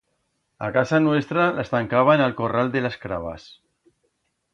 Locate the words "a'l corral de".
2.25-2.81